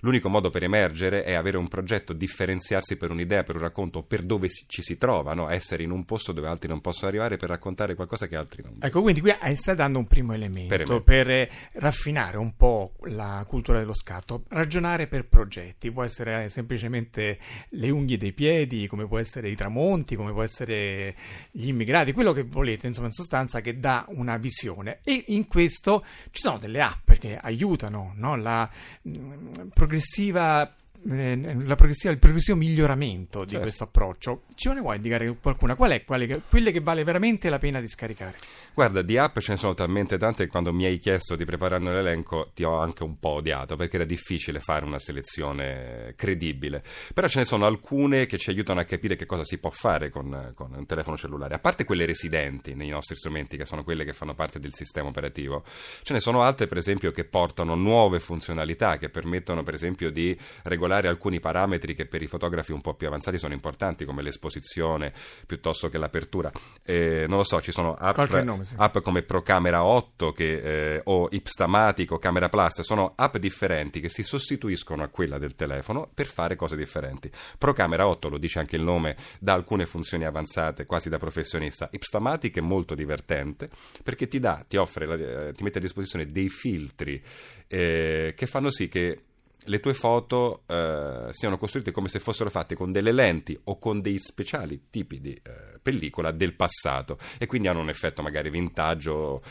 l'unico 0.00 0.28
modo 0.28 0.50
per 0.50 0.62
emergere 0.62 1.24
è 1.24 1.34
avere 1.34 1.58
un 1.58 1.68
progetto, 1.68 2.12
differenziarsi 2.12 2.96
per 2.96 3.10
un'idea, 3.10 3.42
per 3.42 3.56
un 3.56 3.62
racconto, 3.62 4.02
per 4.02 4.22
dove 4.22 4.48
ci 4.48 4.82
si 4.82 4.96
trova, 4.96 5.34
no? 5.34 5.50
essere 5.50 5.82
in 5.82 5.90
un 5.90 6.04
posto 6.04 6.32
dove 6.32 6.48
altri 6.48 6.68
non 6.68 6.80
possono 6.80 7.08
arrivare 7.08 7.36
per 7.36 7.50
raccontare 7.50 7.94
qualcosa 7.94 8.26
che 8.26 8.36
altri 8.36 8.62
non. 8.62 8.78
Ecco, 8.80 9.02
quindi 9.02 9.20
qui 9.20 9.34
stai 9.54 9.74
dando 9.74 9.98
un 9.98 10.06
primo 10.06 10.32
elemento 10.32 10.74
per, 10.74 11.02
per 11.02 11.30
eh, 11.30 11.50
raffinare 11.74 12.38
un 12.38 12.56
po' 12.56 12.94
la 13.04 13.44
cultura 13.46 13.78
dello 13.78 13.94
scatto, 13.94 14.44
ragionare 14.48 15.06
per 15.06 15.26
progetti 15.26 15.65
progetti, 15.66 15.90
può 15.90 16.04
essere 16.04 16.48
semplicemente 16.48 17.38
le 17.70 17.90
unghie 17.90 18.16
dei 18.16 18.32
piedi, 18.32 18.86
come 18.86 19.06
può 19.06 19.18
essere 19.18 19.48
i 19.48 19.56
tramonti, 19.56 20.14
come 20.14 20.32
può 20.32 20.42
essere 20.42 21.14
gli 21.50 21.68
immigrati, 21.68 22.12
quello 22.12 22.32
che 22.32 22.42
volete, 22.42 22.86
insomma, 22.86 23.08
in 23.08 23.12
sostanza 23.12 23.60
che 23.60 23.78
dà 23.78 24.04
una 24.08 24.36
visione. 24.36 25.00
E 25.02 25.24
in 25.28 25.46
questo 25.46 26.04
ci 26.30 26.40
sono 26.40 26.58
delle 26.58 26.80
app 26.80 27.12
che 27.12 27.36
aiutano 27.36 28.12
no? 28.16 28.36
la 28.36 28.68
mh, 29.02 29.10
mm, 29.10 29.68
progressiva, 29.72 30.72
il 31.06 32.18
progressivo 32.18 32.56
miglioramento 32.56 33.44
di 33.44 33.50
certo. 33.50 33.64
questo 33.64 33.84
approccio. 33.84 34.42
Ce 34.54 34.72
ne 34.72 34.80
vuoi 34.80 34.96
indicare 34.96 35.36
qualcuna? 35.40 35.74
Qual 35.76 35.90
è 35.92 36.04
quelle, 36.04 36.42
quelle 36.48 36.72
che 36.72 36.80
vale 36.80 37.04
veramente 37.04 37.48
la 37.48 37.58
pena 37.58 37.80
di 37.80 37.88
scaricare? 37.88 38.36
Guarda, 38.74 39.02
di 39.02 39.16
app 39.16 39.38
ce 39.38 39.52
ne 39.52 39.58
sono 39.58 39.74
talmente 39.74 40.18
tante 40.18 40.44
che 40.44 40.50
quando 40.50 40.72
mi 40.72 40.84
hai 40.84 40.98
chiesto 40.98 41.36
di 41.36 41.44
preparare 41.44 41.82
l'elenco 41.82 42.50
ti 42.54 42.64
ho 42.64 42.78
anche 42.78 43.04
un 43.04 43.18
po' 43.18 43.34
odiato 43.36 43.76
perché 43.76 43.96
era 43.96 44.04
difficile 44.04 44.60
fare 44.60 44.84
una 44.84 44.98
selezione 44.98 46.14
credibile. 46.16 46.82
Però 47.14 47.28
ce 47.28 47.38
ne 47.38 47.44
sono 47.44 47.66
alcune 47.66 48.26
che 48.26 48.38
ci 48.38 48.50
aiutano 48.50 48.80
a 48.80 48.84
capire 48.84 49.16
che 49.16 49.26
cosa 49.26 49.44
si 49.44 49.58
può 49.58 49.70
fare 49.70 50.10
con, 50.10 50.52
con 50.54 50.72
un 50.74 50.86
telefono 50.86 51.16
cellulare. 51.16 51.54
A 51.54 51.58
parte 51.58 51.84
quelle 51.84 52.04
residenti 52.04 52.74
nei 52.74 52.88
nostri 52.88 53.14
strumenti, 53.16 53.56
che 53.56 53.64
sono 53.64 53.84
quelle 53.84 54.04
che 54.04 54.12
fanno 54.12 54.34
parte 54.34 54.58
del 54.58 54.74
sistema 54.74 55.08
operativo, 55.08 55.62
ce 56.02 56.12
ne 56.12 56.20
sono 56.20 56.42
altre, 56.42 56.66
per 56.66 56.78
esempio, 56.78 57.12
che 57.12 57.24
portano 57.24 57.74
nuove 57.74 58.18
funzionalità 58.20 58.98
che 58.98 59.08
permettono, 59.08 59.62
per 59.62 59.74
esempio, 59.74 60.10
di 60.10 60.36
regolare 60.64 60.95
regolare 60.96 61.08
alcuni 61.08 61.40
parametri 61.40 61.94
che 61.94 62.06
per 62.06 62.22
i 62.22 62.26
fotografi 62.26 62.72
un 62.72 62.80
po' 62.80 62.94
più 62.94 63.06
avanzati 63.06 63.38
sono 63.38 63.54
importanti, 63.54 64.04
come 64.04 64.22
l'esposizione 64.22 65.12
piuttosto 65.46 65.88
che 65.88 65.98
l'apertura. 65.98 66.50
Eh, 66.84 67.26
non 67.28 67.38
lo 67.38 67.44
so, 67.44 67.60
ci 67.60 67.72
sono 67.72 67.94
app, 67.94 68.18
nome, 68.44 68.64
sì. 68.64 68.74
app 68.76 68.98
come 68.98 69.22
Procamera 69.22 69.84
8 69.84 70.32
che, 70.32 70.94
eh, 70.94 71.00
o 71.04 71.28
Ipstamatic 71.30 72.12
o 72.12 72.18
Camera 72.18 72.48
Plus, 72.48 72.80
sono 72.80 73.12
app 73.16 73.36
differenti 73.36 74.00
che 74.00 74.08
si 74.08 74.22
sostituiscono 74.22 75.02
a 75.02 75.08
quella 75.08 75.38
del 75.38 75.54
telefono 75.54 76.08
per 76.12 76.26
fare 76.26 76.56
cose 76.56 76.76
differenti. 76.76 77.30
Procamera 77.58 78.06
8, 78.06 78.28
lo 78.28 78.38
dice 78.38 78.58
anche 78.58 78.76
il 78.76 78.82
nome, 78.82 79.16
dà 79.38 79.52
alcune 79.52 79.86
funzioni 79.86 80.24
avanzate 80.24 80.86
quasi 80.86 81.08
da 81.08 81.18
professionista. 81.18 81.88
Ipstamatic 81.90 82.58
è 82.58 82.60
molto 82.60 82.94
divertente 82.94 83.68
perché 84.02 84.28
ti 84.28 84.38
dà, 84.38 84.64
ti 84.66 84.76
offre, 84.76 85.48
eh, 85.48 85.52
ti 85.52 85.62
mette 85.62 85.78
a 85.78 85.80
disposizione 85.80 86.26
dei 86.26 86.48
filtri 86.48 87.22
eh, 87.68 88.34
che 88.36 88.46
fanno 88.46 88.70
sì 88.70 88.88
che 88.88 89.22
le 89.66 89.80
tue 89.80 89.94
foto 89.94 90.62
eh, 90.66 91.28
siano 91.30 91.58
costruite 91.58 91.90
come 91.90 92.08
se 92.08 92.18
fossero 92.18 92.50
fatte 92.50 92.74
con 92.74 92.92
delle 92.92 93.12
lenti 93.12 93.58
o 93.64 93.78
con 93.78 94.00
dei 94.00 94.18
speciali 94.18 94.86
tipi 94.90 95.20
di 95.20 95.32
eh, 95.32 95.78
pellicola 95.82 96.30
del 96.30 96.54
passato 96.54 97.18
e 97.38 97.46
quindi 97.46 97.68
hanno 97.68 97.80
un 97.80 97.88
effetto 97.88 98.22
magari 98.22 98.50
vintage 98.50 99.10
o, 99.10 99.42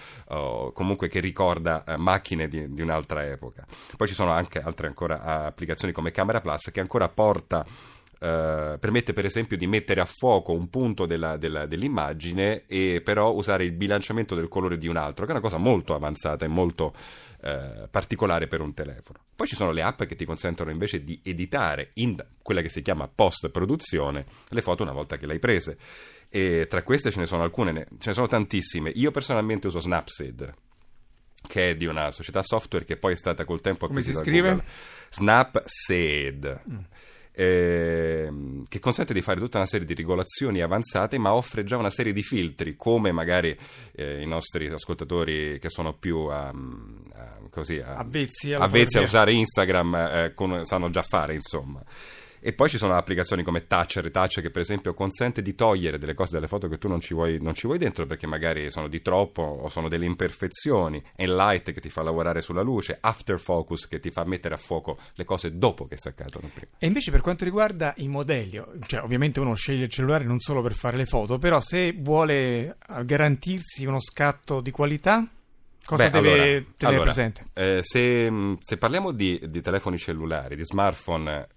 comunque 0.74 1.08
che 1.08 1.20
ricorda 1.20 1.84
eh, 1.84 1.98
macchine 1.98 2.48
di, 2.48 2.74
di, 2.74 2.82
un'altra 2.82 3.26
epoca. 3.26 3.66
Poi 3.96 4.08
ci 4.08 4.14
sono 4.14 4.32
anche 4.32 4.60
altre 4.60 4.88
ancora 4.88 5.22
applicazioni 5.22 5.94
come 5.94 6.12
Camera 6.12 6.42
Plus 6.42 6.72
che 6.72 6.80
ancora 6.80 7.08
porta 7.10 7.66
Uh, 8.18 8.80
permette 8.80 9.12
per 9.12 9.26
esempio 9.26 9.58
di 9.58 9.68
mettere 9.68 10.00
a 10.00 10.06
fuoco 10.06 10.54
un 10.54 10.70
punto 10.70 11.06
della, 11.06 11.36
della, 11.36 11.66
dell'immagine 11.66 12.66
e 12.66 13.02
però 13.04 13.34
usare 13.34 13.66
il 13.66 13.74
bilanciamento 13.74 14.36
del 14.36 14.48
colore 14.48 14.78
di 14.78 14.88
un 14.88 14.96
altro, 14.96 15.26
che 15.26 15.32
è 15.32 15.34
una 15.34 15.44
cosa 15.44 15.58
molto 15.58 15.94
avanzata 15.94 16.46
e 16.46 16.48
molto 16.48 16.94
uh, 17.42 17.90
particolare 17.92 18.48
per 18.48 18.62
un 18.62 18.74
telefono. 18.74 19.20
Poi 19.36 19.48
ci 19.48 19.56
sono 19.56 19.72
le 19.72 19.82
app 19.82 20.04
che 20.04 20.16
ti 20.16 20.24
consentono 20.24 20.72
invece 20.72 21.04
di 21.04 21.20
editare 21.24 21.92
in 21.96 22.16
quella 22.42 22.62
che 22.62 22.70
si 22.70 22.82
chiama 22.82 23.10
post 23.14 23.50
produzione 23.50 24.26
le 24.48 24.62
foto 24.62 24.84
una 24.84 24.94
volta 24.94 25.18
che 25.18 25.26
le 25.26 25.34
hai 25.34 25.40
prese. 25.40 25.78
E 26.30 26.68
tra 26.70 26.84
queste 26.84 27.12
ce 27.12 27.20
ne 27.20 27.26
sono 27.26 27.44
alcune, 27.44 27.86
ce 28.00 28.10
ne 28.10 28.14
sono 28.14 28.28
tantissime. 28.28 28.92
Io 28.96 29.12
personalmente 29.12 29.68
uso 29.68 29.80
Snapseed 29.80 30.54
che 31.48 31.70
è 31.70 31.76
di 31.76 31.86
una 31.86 32.10
società 32.12 32.42
software 32.42 32.86
che 32.86 32.98
poi 32.98 33.14
è 33.14 33.16
stata 33.16 33.46
col 33.46 33.62
tempo 33.62 33.86
acquisita 33.86 34.20
Come 34.20 34.26
si 34.26 34.32
scrive? 34.32 34.64
Snapseed. 35.12 36.62
Mm 36.70 36.78
eh, 37.36 38.32
che 38.68 38.80
consente 38.80 39.14
di 39.14 39.22
fare 39.22 39.40
tutta 39.40 39.58
una 39.58 39.68
serie 39.68 39.86
di 39.86 39.94
regolazioni 39.94 40.62
avanzate, 40.62 41.18
ma 41.18 41.34
offre 41.34 41.64
già 41.64 41.78
una 41.78 41.90
serie 41.90 42.14
di 42.14 42.24
filtri, 42.24 42.76
come 42.76 43.12
magari 43.12 43.56
eh, 43.94 44.22
i 44.22 44.26
nostri 44.26 44.68
ascoltatori 44.68 45.60
che 45.60 45.70
sono 45.70 45.94
più 45.94 46.18
um, 46.18 47.02
uh, 47.14 47.50
così, 47.50 47.76
uh, 47.76 47.84
avvezzi, 47.86 48.54
avvezzi 48.54 48.98
a 48.98 49.02
usare 49.02 49.34
Instagram 49.34 49.96
eh, 49.96 50.32
con, 50.34 50.64
sanno 50.64 50.90
già 50.90 51.02
fare, 51.02 51.36
insomma. 51.36 51.84
E 52.48 52.54
poi 52.54 52.70
ci 52.70 52.78
sono 52.78 52.94
applicazioni 52.94 53.42
come 53.42 53.66
Touch, 53.66 53.96
Retouch 53.96 54.40
che 54.40 54.52
per 54.52 54.62
esempio 54.62 54.94
consente 54.94 55.42
di 55.42 55.56
togliere 55.56 55.98
delle 55.98 56.14
cose 56.14 56.34
dalle 56.34 56.48
foto 56.48 56.68
che 56.68 56.78
tu 56.78 56.88
non 56.88 57.00
ci 57.00 57.16
vuoi, 57.16 57.42
non 57.42 57.56
ci 57.56 57.66
vuoi 57.66 57.80
dentro 57.80 58.06
perché 58.06 58.28
magari 58.28 58.70
sono 58.70 58.88
di 58.88 59.02
troppo 59.02 59.42
o 59.42 59.68
sono 59.68 59.88
delle 59.88 60.06
imperfezioni, 60.06 61.04
Enlight 61.16 61.72
che 61.72 61.82
ti 61.82 61.90
fa 61.90 62.04
lavorare 62.04 62.42
sulla 62.42 62.62
luce, 62.62 63.00
After 63.02 63.40
Focus 63.40 63.88
che 63.88 64.00
ti 64.00 64.12
fa 64.12 64.26
mettere 64.26 64.54
a 64.54 64.58
fuoco 64.58 65.00
le 65.16 65.24
cose 65.24 65.58
dopo 65.58 65.88
che 65.88 65.98
si 65.98 66.08
accadono 66.08 66.52
prima. 66.54 66.74
E 66.78 66.86
invece 66.86 67.10
per 67.10 67.22
quanto 67.22 67.46
riguarda 67.46 67.96
i 67.98 68.08
modelli, 68.08 68.62
cioè 68.86 69.02
ovviamente 69.02 69.40
uno 69.40 69.56
sceglie 69.56 69.86
il 69.86 69.90
cellulare 69.90 70.24
non 70.24 70.38
solo 70.38 70.62
per 70.62 70.76
fare 70.76 70.98
le 70.98 71.06
foto, 71.06 71.40
però 71.40 71.60
se 71.60 71.96
vuole 71.98 72.78
garantirsi 73.06 73.88
uno 73.88 74.00
scatto 74.00 74.62
di 74.62 74.70
qualità 74.70 75.28
Cosa 75.86 76.10
Beh, 76.10 76.20
deve 76.20 76.28
allora, 76.28 76.44
tenere 76.44 76.66
allora, 76.80 77.04
presente? 77.04 77.46
Eh, 77.54 77.80
se, 77.84 78.58
se, 78.60 78.78
parliamo 78.78 79.12
di, 79.12 79.40
di, 79.46 79.62
telefoni 79.62 80.00
cellulari, 80.00 80.56
di 80.56 80.66
smartphone, 80.66 81.42
eh, 81.42 81.48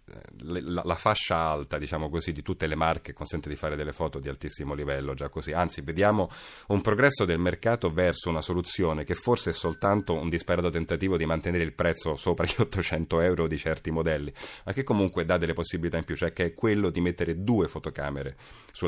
la, 0.40 0.82
la, 0.84 0.94
fascia 0.94 1.36
alta, 1.36 1.78
diciamo 1.78 2.08
così, 2.08 2.32
di 2.32 2.42
tutte 2.42 2.66
le 2.66 2.74
marche 2.74 3.12
consente 3.12 3.48
di 3.48 3.56
fare 3.56 3.76
delle 3.76 3.92
foto 3.92 4.18
di 4.18 4.28
altissimo 4.28 4.74
livello, 4.74 5.14
già 5.14 5.28
così. 5.28 5.52
Anzi, 5.52 5.80
vediamo 5.82 6.30
un 6.68 6.80
progresso 6.80 7.24
del 7.24 7.38
mercato 7.38 7.90
verso 7.92 8.28
una 8.28 8.40
soluzione 8.40 9.04
che 9.04 9.14
forse 9.14 9.50
è 9.50 9.52
soltanto 9.52 10.14
un 10.14 10.28
disperato 10.28 10.70
tentativo 10.70 11.16
di 11.16 11.26
mantenere 11.26 11.64
il 11.64 11.74
prezzo 11.74 12.16
sopra 12.16 12.44
gli 12.44 12.54
800 12.58 13.20
euro 13.20 13.46
di 13.46 13.56
certi 13.56 13.90
modelli, 13.90 14.32
ma 14.64 14.72
che 14.72 14.82
comunque 14.82 15.24
dà 15.24 15.38
delle 15.38 15.52
possibilità 15.52 15.96
in 15.96 16.04
più, 16.04 16.16
cioè 16.16 16.32
che 16.32 16.46
è 16.46 16.54
quello 16.54 16.90
di 16.90 17.00
mettere 17.00 17.42
due 17.42 17.68
fotocamere 17.68 18.36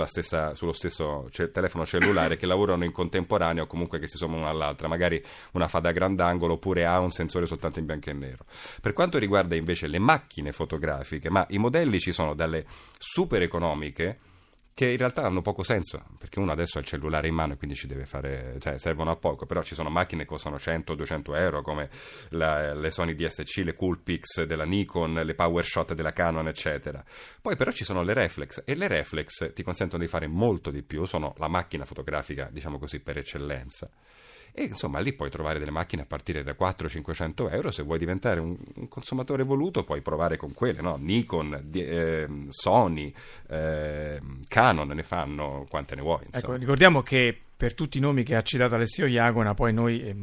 stessa, 0.07 0.55
sullo 0.55 0.73
stesso 0.73 1.29
ce- 1.31 1.51
telefono 1.51 1.85
cellulare 1.85 2.37
che 2.37 2.47
lavorano 2.47 2.85
in 2.85 2.93
contemporanea 2.93 3.65
o 3.65 3.67
comunque 3.67 3.99
che 3.99 4.07
si 4.07 4.17
sommano 4.17 4.41
l'una 4.41 4.51
all'altra. 4.51 4.89
Magari 4.89 5.23
una 5.53 5.69
fa 5.69 5.81
da 5.81 5.93
grandangolo 5.93 6.55
oppure 6.55 6.85
ha 6.87 6.99
un 6.99 7.11
sensore 7.11 7.47
soltanto 7.47 7.79
in 7.79 7.87
bianco 7.87 8.11
e 8.11 8.13
nero. 8.13 8.45
Per 8.81 8.93
quanto 8.93 9.19
riguarda 9.19 9.55
invece 9.55 9.87
le 9.87 9.99
macchine 9.99 10.53
fotografiche, 10.53 11.10
ma 11.29 11.47
i 11.51 11.59
modelli 11.59 11.99
ci 11.99 12.13
sono 12.13 12.35
dalle 12.35 12.65
super 12.99 13.43
economiche 13.43 14.19
che 14.81 14.87
in 14.87 14.97
realtà 14.97 15.25
hanno 15.25 15.43
poco 15.43 15.63
senso, 15.63 16.03
perché 16.19 16.39
uno 16.39 16.53
adesso 16.53 16.79
ha 16.79 16.81
il 16.81 16.87
cellulare 16.87 17.29
in 17.29 17.35
mano 17.35 17.53
e 17.53 17.57
quindi 17.57 17.77
ci 17.77 17.87
deve 17.87 18.07
fare, 18.07 18.57
cioè 18.61 18.79
servono 18.79 19.11
a 19.11 19.17
poco, 19.17 19.45
però 19.45 19.63
ci 19.63 19.75
sono 19.75 19.91
macchine 19.91 20.23
che 20.23 20.29
costano 20.29 20.57
100-200 20.57 21.37
euro 21.37 21.61
come 21.61 21.91
la, 22.31 22.73
le 22.73 22.91
Sony 22.91 23.15
DSC, 23.15 23.59
le 23.59 23.75
Coolpix 23.75 24.43
della 24.45 24.65
Nikon, 24.65 25.21
le 25.23 25.35
PowerShot 25.35 25.93
della 25.93 26.13
Canon, 26.13 26.49
eccetera. 26.49 27.05
Poi 27.43 27.57
però 27.57 27.71
ci 27.73 27.85
sono 27.85 28.03
le 28.03 28.15
reflex 28.15 28.63
e 28.65 28.75
le 28.75 28.89
reflex 28.89 29.53
ti 29.53 29.63
consentono 29.63 30.03
di 30.03 30.09
fare 30.09 30.27
molto 30.27 30.71
di 30.71 30.83
più, 30.83 31.05
sono 31.05 31.35
la 31.37 31.49
macchina 31.49 31.85
fotografica, 31.85 32.49
diciamo 32.51 32.79
così, 32.79 33.01
per 33.01 33.19
eccellenza. 33.19 33.91
E 34.61 34.65
insomma 34.65 34.99
lì 34.99 35.15
puoi 35.15 35.31
trovare 35.31 35.59
delle 35.59 35.71
macchine 35.71 36.03
a 36.03 36.05
partire 36.05 36.43
da 36.43 36.53
400-500 36.53 37.51
euro. 37.51 37.71
Se 37.71 37.83
vuoi 37.83 37.99
diventare 37.99 38.41
un, 38.41 38.55
un, 38.75 38.89
consumatore 38.89 39.43
voluto, 39.43 39.85
puoi 39.85 40.03
provare 40.03 40.37
con 40.37 40.53
quelle, 40.53 40.83
no? 40.83 40.97
Nikon, 41.01 41.63
di, 41.65 41.83
eh, 41.83 42.29
Sony, 42.51 43.11
eh, 43.49 44.21
Canon 44.47 44.89
ne 44.89 45.03
fanno 45.03 45.65
quante 45.67 45.95
ne 45.95 46.03
vuoi. 46.03 46.27
Ecco, 46.31 46.57
ricordiamo 46.57 47.01
che 47.01 47.35
per 47.57 47.73
tutti 47.73 47.97
i 47.97 48.03
nomi 48.03 48.23
che 48.23 48.35
ha 48.37 48.43
citato 48.43 48.75
Alessio 48.75 49.07
Iagona, 49.07 49.55
poi 49.55 49.73
noi 49.73 50.03
eh, 50.03 50.15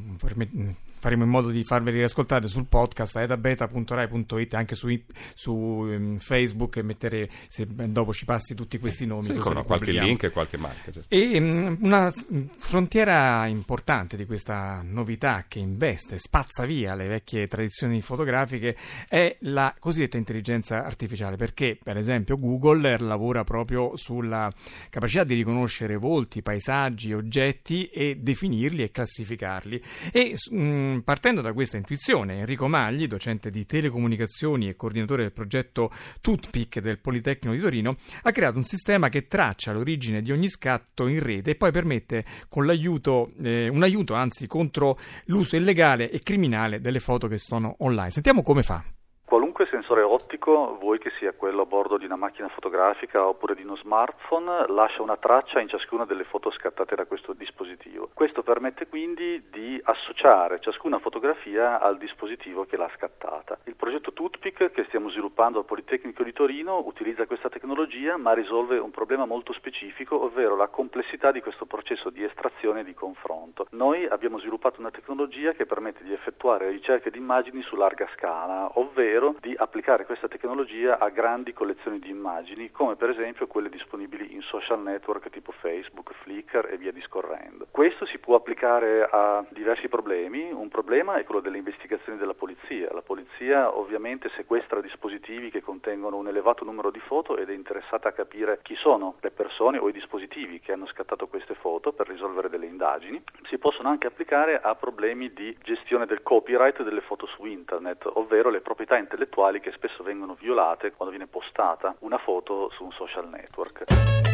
faremo 1.08 1.24
in 1.24 1.30
modo 1.30 1.52
di 1.52 1.64
farveli 1.64 2.00
riascoltare 2.00 2.50
sul 2.50 2.66
podcast 2.66 3.16
edabeta.rai.it 3.16 4.54
anche 4.56 4.76
su, 4.76 4.90
su 5.34 5.54
um, 5.54 6.18
Facebook 6.18 6.76
e 6.76 6.82
mettere 6.82 7.30
se 7.48 7.66
dopo 7.66 8.12
ci 8.12 8.26
passi 8.26 8.54
tutti 8.56 8.78
questi 8.78 9.06
nomi 9.06 9.24
sì, 9.24 9.36
con 9.36 9.64
qualche 9.64 9.94
link 9.94 10.24
e 10.24 10.32
qualche 10.32 10.58
marca 10.58 10.92
certo. 10.92 11.08
e 11.08 11.40
um, 11.40 11.78
una 11.80 12.12
frontiera 12.58 13.48
importante 13.48 14.18
di 14.18 14.26
questa 14.26 14.82
novità 14.84 15.46
che 15.48 15.60
investe 15.60 16.18
spazza 16.18 16.66
via 16.66 16.94
le 16.94 17.08
vecchie 17.08 17.48
tradizioni 17.48 18.02
fotografiche 18.02 18.76
è 19.08 19.38
la 19.42 19.74
cosiddetta 19.80 20.18
intelligenza 20.18 20.84
artificiale 20.84 21.38
perché 21.38 21.80
per 21.82 21.96
esempio 21.96 22.38
Google 22.38 23.00
lavora 23.00 23.46
proprio 23.46 23.96
sulla 23.96 24.52
capacità 24.90 25.24
di 25.24 25.36
riconoscere 25.36 25.96
volti, 25.96 26.42
paesaggi, 26.42 27.14
oggetti 27.14 27.86
e 27.86 28.18
definirli 28.20 28.84
e 28.84 28.92
classificarli 28.92 29.82
e 30.12 30.36
um, 30.52 30.97
partendo 31.04 31.42
da 31.42 31.54
questa 31.54 31.78
intuizione, 31.78 32.40
Enrico 32.40 32.68
Magli, 32.68 33.08
docente 33.08 33.50
di 33.50 33.66
telecomunicazioni 33.66 34.70
e 34.70 34.76
coordinatore 34.76 35.24
del 35.24 35.32
progetto 35.32 35.90
Toothpick 36.22 36.80
del 36.80 37.00
Politecnico 37.00 37.56
di 37.56 37.62
Torino, 37.62 37.96
ha 38.24 38.32
creato 38.32 38.58
un 38.58 38.64
sistema 38.64 39.10
che 39.10 39.28
traccia 39.28 39.72
l'origine 39.72 40.22
di 40.22 40.32
ogni 40.32 40.50
scatto 40.50 41.08
in 41.08 41.22
rete 41.22 41.52
e 41.52 41.56
poi 41.56 41.72
permette 41.72 42.24
eh, 42.24 43.68
un 43.70 43.84
aiuto 43.84 44.14
anzi 44.14 44.48
contro 44.48 44.98
l'uso 45.26 45.56
illegale 45.56 46.10
e 46.10 46.20
criminale 46.22 46.80
delle 46.80 47.00
foto 47.00 47.28
che 47.28 47.38
sono 47.38 47.76
online. 47.80 48.10
Sentiamo 48.10 48.42
come 48.42 48.64
fa. 48.64 48.84
Qualunque 49.24 49.68
sensore 49.88 50.02
ottico, 50.02 50.76
vuoi 50.82 51.00
che 51.00 51.12
sia 51.18 51.32
quello 51.32 51.62
a 51.62 51.66
bordo 51.66 51.98
di 51.98 52.04
una 52.04 52.18
macchina 52.18 52.50
fotografica 52.50 53.26
oppure 53.26 53.56
di 53.56 53.64
uno 53.64 53.78
smartphone, 53.78 54.66
lascia 54.68 55.02
una 55.02 55.16
traccia 55.16 55.62
in 55.62 55.70
ciascuna 55.70 56.04
delle 56.04 56.26
foto 56.26 56.52
scattate 56.52 56.94
da 56.94 57.06
questo 57.06 57.32
dispositivo. 57.32 58.10
Questo 58.14 58.44
permette 58.44 58.88
quindi 58.88 59.46
di 59.50 59.80
associare 59.82 60.60
ciascuna 60.60 61.00
fotografia 61.00 61.80
al 61.80 61.98
dispositivo 61.98 62.66
che 62.66 62.76
l'ha 62.76 62.90
scattata. 62.98 63.60
Il 63.64 63.78
progetto 63.78 64.12
Toothpick 64.12 64.72
che 64.72 64.84
stiamo 64.90 65.10
sviluppando 65.10 65.60
al 65.60 65.66
Politecnico 65.66 66.22
di 66.24 66.34
Torino 66.34 66.86
utilizza 66.86 67.26
questa 67.26 67.48
tecnologia 67.48 68.18
ma 68.18 68.34
risolve 68.34 68.80
un 68.80 68.92
problema 68.92 69.26
molto 69.26 69.54
specifico, 69.54 70.22
ovvero 70.22 70.58
la 70.58 70.68
complessità 70.68 71.32
di 71.32 71.40
questo 71.40 71.66
processo 71.66 72.10
di 72.10 72.26
estrazione 72.26 72.82
e 72.82 72.84
di 72.84 72.94
confronto. 72.94 73.68
Noi 73.70 74.06
abbiamo 74.06 74.38
sviluppato 74.40 74.82
una 74.82 74.92
tecnologia 74.92 75.54
che 75.54 75.66
permette 75.66 76.04
di 76.04 76.12
effettuare 76.12 76.70
ricerche 76.70 77.10
di 77.10 77.20
immagini 77.20 77.62
su 77.62 77.78
larga 77.78 78.10
scala, 78.14 78.70
ovvero 78.74 79.36
di 79.40 79.56
applicare 79.56 79.76
questa 80.06 80.28
tecnologia 80.28 80.98
a 81.00 81.10
grandi 81.10 81.54
collezioni 81.54 82.00
di 82.00 82.10
immagini, 82.10 82.72
come 82.72 82.96
per 82.96 83.10
esempio 83.10 83.48
quelle 83.48 83.70
disponibili 83.70 84.34
in 84.34 84.42
social 84.42 84.82
network 84.82 85.30
tipo 85.30 85.52
Facebook, 85.52 86.14
Flickr 86.24 86.68
e 86.70 86.78
via 86.78 86.92
discorrendo. 86.92 87.68
Questo 87.72 88.06
si 88.06 88.18
può 88.18 88.36
applicare 88.36 89.08
a 89.10 89.46
diversi 89.50 89.88
problemi. 89.88 90.52
Un 90.52 90.70
problema 90.70 91.16
è 91.16 91.24
quello 91.24 91.42
delle 91.42 91.58
investigazioni 91.58 92.18
della 92.18 92.34
polizia. 92.34 92.92
La 92.92 93.02
polizia 93.02 93.78
ovviamente 93.78 94.30
sequestra 94.36 94.82
dispositivi 94.82 95.52
che 95.52 95.62
contengono 95.62 96.18
un 96.18 96.28
elevato 96.28 96.66
numero 96.66 96.90
di 96.90 97.00
foto 97.00 97.38
ed 97.38 97.50
è 97.50 97.54
interessata 97.54 98.10
a 98.10 98.14
capire 98.14 98.60
chi 98.64 98.76
sono 98.76 99.16
le 99.22 99.32
persone 99.32 99.78
o 99.78 99.88
i 99.90 99.94
dispositivi 99.94 100.60
che 100.60 100.72
hanno 100.74 100.88
scattato 100.88 101.28
queste 101.28 101.54
foto 101.54 101.94
per 101.94 102.08
risolvere 102.08 102.50
delle 102.50 102.66
indagini. 102.66 103.22
Si 103.48 103.58
possono 103.58 103.90
anche 103.90 104.08
applicare 104.08 104.60
a 104.60 104.76
problemi 104.76 105.32
di 105.34 105.56
gestione 105.64 106.06
del 106.06 106.24
copyright 106.24 106.82
delle 106.84 107.02
foto 107.02 107.26
su 107.28 107.46
internet, 107.46 108.10
ovvero 108.14 108.50
le 108.50 108.62
proprietà 108.62 108.98
intellettuali 108.98 109.60
che 109.68 109.74
spesso 109.76 110.02
vengono 110.02 110.36
violate 110.40 110.92
quando 110.92 111.14
viene 111.14 111.30
postata 111.30 111.94
una 112.00 112.18
foto 112.18 112.70
su 112.72 112.86
un 112.86 112.92
social 112.92 113.28
network. 113.28 114.27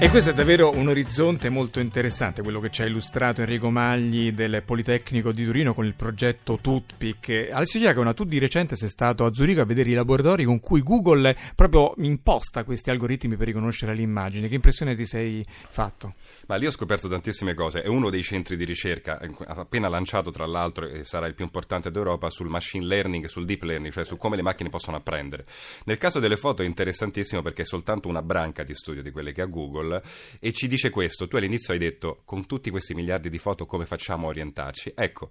E 0.00 0.10
questo 0.10 0.30
è 0.30 0.32
davvero 0.32 0.70
un 0.76 0.86
orizzonte 0.86 1.48
molto 1.48 1.80
interessante, 1.80 2.40
quello 2.40 2.60
che 2.60 2.70
ci 2.70 2.82
ha 2.82 2.86
illustrato 2.86 3.40
Enrico 3.40 3.68
Magli 3.68 4.30
del 4.30 4.62
Politecnico 4.64 5.32
di 5.32 5.44
Torino 5.44 5.74
con 5.74 5.84
il 5.84 5.94
progetto 5.94 6.60
Toothpick. 6.62 7.48
Alessio 7.50 7.80
Giacona, 7.80 8.14
tu 8.14 8.22
di 8.22 8.38
recente 8.38 8.76
sei 8.76 8.90
stato 8.90 9.24
a 9.24 9.34
Zurigo 9.34 9.60
a 9.60 9.64
vedere 9.64 9.90
i 9.90 9.94
laboratori 9.94 10.44
con 10.44 10.60
cui 10.60 10.82
Google 10.82 11.36
proprio 11.56 11.94
imposta 11.96 12.62
questi 12.62 12.90
algoritmi 12.90 13.34
per 13.34 13.48
riconoscere 13.48 13.92
l'immagine. 13.92 14.46
Che 14.46 14.54
impressione 14.54 14.94
ti 14.94 15.04
sei 15.04 15.44
fatto? 15.48 16.14
Ma 16.46 16.54
lì 16.54 16.66
ho 16.66 16.70
scoperto 16.70 17.08
tantissime 17.08 17.54
cose. 17.54 17.82
È 17.82 17.88
uno 17.88 18.08
dei 18.08 18.22
centri 18.22 18.56
di 18.56 18.64
ricerca, 18.64 19.20
appena 19.46 19.88
lanciato 19.88 20.30
tra 20.30 20.46
l'altro, 20.46 20.86
e 20.86 21.02
sarà 21.02 21.26
il 21.26 21.34
più 21.34 21.44
importante 21.44 21.90
d'Europa, 21.90 22.30
sul 22.30 22.48
machine 22.48 22.86
learning 22.86 23.24
e 23.24 23.28
sul 23.28 23.44
deep 23.44 23.64
learning, 23.64 23.92
cioè 23.92 24.04
su 24.04 24.16
come 24.16 24.36
le 24.36 24.42
macchine 24.42 24.68
possono 24.68 24.96
apprendere. 24.96 25.44
Nel 25.86 25.98
caso 25.98 26.20
delle 26.20 26.36
foto 26.36 26.62
è 26.62 26.66
interessantissimo 26.66 27.42
perché 27.42 27.62
è 27.62 27.66
soltanto 27.66 28.06
una 28.06 28.22
branca 28.22 28.62
di 28.62 28.74
studio 28.74 29.02
di 29.02 29.10
quelle 29.10 29.32
che 29.32 29.42
ha 29.42 29.46
Google 29.46 29.87
Google 29.88 30.02
e 30.38 30.52
ci 30.52 30.68
dice 30.68 30.90
questo. 30.90 31.26
Tu 31.26 31.36
all'inizio 31.36 31.72
hai 31.72 31.78
detto 31.78 32.20
con 32.24 32.46
tutti 32.46 32.70
questi 32.70 32.94
miliardi 32.94 33.30
di 33.30 33.38
foto 33.38 33.64
come 33.64 33.86
facciamo 33.86 34.26
a 34.26 34.30
orientarci? 34.30 34.92
Ecco, 34.94 35.30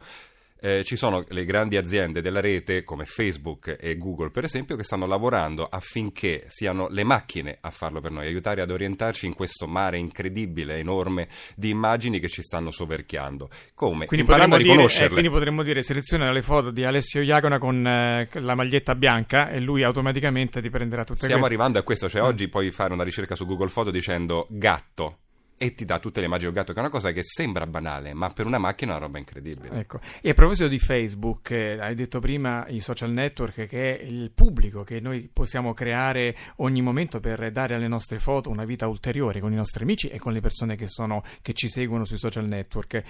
eh, 0.59 0.83
ci 0.83 0.95
sono 0.95 1.23
le 1.27 1.45
grandi 1.45 1.77
aziende 1.77 2.21
della 2.21 2.41
rete 2.41 2.83
come 2.83 3.05
Facebook 3.05 3.77
e 3.79 3.97
Google 3.97 4.29
per 4.29 4.43
esempio 4.43 4.75
che 4.75 4.83
stanno 4.83 5.05
lavorando 5.05 5.67
affinché 5.69 6.45
siano 6.47 6.87
le 6.89 7.03
macchine 7.03 7.57
a 7.61 7.69
farlo 7.69 8.01
per 8.01 8.11
noi, 8.11 8.27
aiutare 8.27 8.61
ad 8.61 8.71
orientarci 8.71 9.25
in 9.25 9.33
questo 9.33 9.67
mare 9.67 9.97
incredibile, 9.97 10.77
enorme 10.77 11.27
di 11.55 11.69
immagini 11.69 12.19
che 12.19 12.29
ci 12.29 12.41
stanno 12.41 12.71
soverchiando. 12.71 13.49
Come? 13.73 14.05
Quindi 14.05 14.25
Imparando 14.25 14.55
a 14.55 14.59
riconoscerle. 14.59 15.07
Dire, 15.07 15.09
eh, 15.09 15.21
quindi 15.21 15.29
potremmo 15.29 15.63
dire 15.63 15.81
seleziona 15.83 16.31
le 16.31 16.41
foto 16.41 16.71
di 16.71 16.83
Alessio 16.83 17.21
Iacona 17.21 17.57
con 17.57 17.85
eh, 17.85 18.27
la 18.33 18.55
maglietta 18.55 18.95
bianca 18.95 19.49
e 19.49 19.59
lui 19.59 19.83
automaticamente 19.83 20.61
ti 20.61 20.69
prenderà 20.69 21.03
tutte 21.03 21.19
Stiamo 21.19 21.41
queste. 21.41 21.55
arrivando 21.55 21.79
a 21.79 21.83
questo, 21.83 22.09
cioè 22.09 22.21
mm. 22.21 22.25
oggi 22.25 22.47
puoi 22.47 22.71
fare 22.71 22.93
una 22.93 23.03
ricerca 23.03 23.35
su 23.35 23.45
Google 23.45 23.69
Foto 23.69 23.91
dicendo 23.91 24.47
gatto 24.49 25.19
e 25.57 25.73
ti 25.73 25.85
dà 25.85 25.99
tutte 25.99 26.19
le 26.19 26.27
immagini 26.27 26.51
del 26.51 26.59
gatto, 26.59 26.71
che 26.71 26.79
è 26.79 26.81
una 26.81 26.91
cosa 26.91 27.11
che 27.11 27.23
sembra 27.23 27.65
banale, 27.65 28.13
ma 28.13 28.29
per 28.29 28.45
una 28.45 28.59
macchina 28.59 28.93
è 28.93 28.95
una 28.95 29.05
roba 29.05 29.17
incredibile. 29.17 29.79
Ecco. 29.79 29.99
E 30.21 30.29
a 30.29 30.33
proposito 30.33 30.67
di 30.67 30.77
Facebook, 30.77 31.49
eh, 31.51 31.79
hai 31.79 31.95
detto 31.95 32.19
prima 32.19 32.67
i 32.67 32.79
social 32.79 33.11
network, 33.11 33.65
che 33.65 33.97
è 33.97 34.03
il 34.03 34.31
pubblico 34.31 34.83
che 34.83 34.99
noi 34.99 35.29
possiamo 35.31 35.73
creare 35.73 36.35
ogni 36.57 36.81
momento 36.81 37.19
per 37.19 37.51
dare 37.51 37.73
alle 37.73 37.87
nostre 37.87 38.19
foto 38.19 38.49
una 38.49 38.65
vita 38.65 38.87
ulteriore 38.87 39.39
con 39.39 39.51
i 39.51 39.55
nostri 39.55 39.83
amici 39.83 40.09
e 40.09 40.19
con 40.19 40.31
le 40.31 40.41
persone 40.41 40.75
che, 40.75 40.87
sono, 40.87 41.23
che 41.41 41.53
ci 41.53 41.69
seguono 41.69 42.05
sui 42.05 42.19
social 42.19 42.45
network. 42.45 43.03